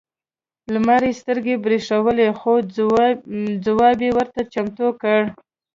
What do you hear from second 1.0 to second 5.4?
یې سترګې برېښولې خو ځواب یې ورته چمتو کړ.